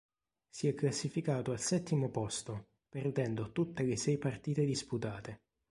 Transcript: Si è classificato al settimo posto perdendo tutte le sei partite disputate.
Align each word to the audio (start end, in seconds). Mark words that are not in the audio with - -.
Si 0.49 0.67
è 0.67 0.73
classificato 0.73 1.51
al 1.51 1.59
settimo 1.59 2.09
posto 2.09 2.69
perdendo 2.89 3.51
tutte 3.51 3.83
le 3.83 3.97
sei 3.97 4.17
partite 4.17 4.65
disputate. 4.65 5.41